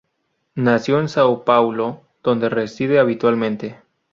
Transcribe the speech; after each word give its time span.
Nació 0.55 0.97
en 0.99 1.05
São 1.09 1.43
Paulo, 1.43 2.01
donde 2.23 2.49
reside 2.49 2.97
habitualmente. 2.97 3.77